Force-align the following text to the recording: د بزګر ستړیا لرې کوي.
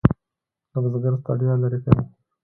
د 0.71 0.73
بزګر 0.83 1.13
ستړیا 1.21 1.53
لرې 1.61 1.79
کوي. 1.83 2.03